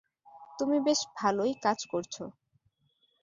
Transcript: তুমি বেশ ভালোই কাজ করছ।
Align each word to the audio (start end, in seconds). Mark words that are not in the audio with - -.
তুমি 0.59 0.77
বেশ 0.85 0.99
ভালোই 1.17 1.53
কাজ 1.63 1.79
করছ। 1.91 2.15